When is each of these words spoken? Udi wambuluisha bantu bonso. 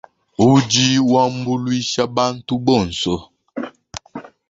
Udi 0.49 0.87
wambuluisha 1.11 2.01
bantu 2.17 2.53
bonso. 2.67 3.15